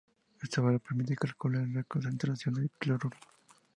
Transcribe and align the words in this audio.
Este 0.41 0.59
valor 0.59 0.79
permite 0.81 1.15
calcular 1.15 1.67
la 1.69 1.83
concentración 1.83 2.55
de 2.55 2.71
cloruro. 2.79 3.11